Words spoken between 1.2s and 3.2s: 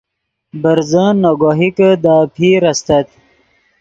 نے گوہکے دے اپیر استت